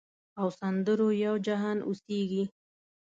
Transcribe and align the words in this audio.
او 0.39 0.47
سندرو 0.59 1.07
یو 1.25 1.35
جهان 1.47 1.77
اوسیږې 1.87 2.43